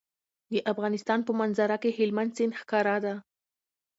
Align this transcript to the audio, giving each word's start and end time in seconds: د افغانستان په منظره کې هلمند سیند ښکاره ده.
د 0.51 0.53
افغانستان 0.71 1.19
په 1.27 1.31
منظره 1.39 1.77
کې 1.81 1.95
هلمند 1.97 2.31
سیند 2.37 2.57
ښکاره 2.61 2.97
ده. 3.05 3.15